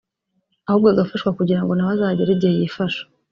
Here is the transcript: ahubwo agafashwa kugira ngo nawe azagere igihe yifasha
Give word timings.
ahubwo 0.67 0.87
agafashwa 0.89 1.29
kugira 1.37 1.61
ngo 1.63 1.71
nawe 1.73 1.91
azagere 1.95 2.31
igihe 2.33 2.53
yifasha 2.59 3.01